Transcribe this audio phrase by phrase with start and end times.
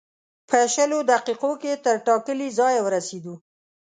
[0.49, 3.35] په شلو دقیقو کې تر ټاکلي ځایه ورسېدو.